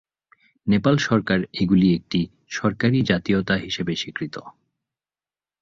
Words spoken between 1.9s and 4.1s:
একটি সরকারী জাতীয়তা হিসাবে